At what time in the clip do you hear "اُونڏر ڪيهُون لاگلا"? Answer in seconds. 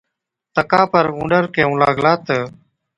1.17-2.13